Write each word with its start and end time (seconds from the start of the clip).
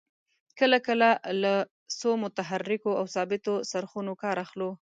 کله 0.59 0.77
کله 0.87 1.09
له 1.43 1.53
څو 1.99 2.09
متحرکو 2.23 2.91
او 2.99 3.05
ثابتو 3.15 3.53
څرخونو 3.71 4.11
کار 4.23 4.37
اخلو. 4.45 4.69